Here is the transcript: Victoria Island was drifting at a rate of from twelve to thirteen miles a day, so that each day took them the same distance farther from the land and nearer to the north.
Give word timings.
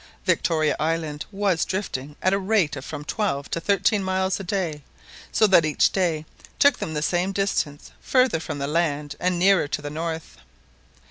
Victoria 0.25 0.75
Island 0.79 1.27
was 1.31 1.63
drifting 1.63 2.15
at 2.23 2.33
a 2.33 2.39
rate 2.39 2.75
of 2.75 2.83
from 2.83 3.05
twelve 3.05 3.51
to 3.51 3.59
thirteen 3.59 4.03
miles 4.03 4.39
a 4.39 4.43
day, 4.43 4.81
so 5.31 5.45
that 5.45 5.63
each 5.63 5.91
day 5.91 6.25
took 6.57 6.79
them 6.79 6.95
the 6.95 7.03
same 7.03 7.31
distance 7.31 7.91
farther 8.01 8.39
from 8.39 8.57
the 8.57 8.65
land 8.65 9.15
and 9.19 9.37
nearer 9.37 9.67
to 9.67 9.79
the 9.83 9.91
north. 9.91 10.37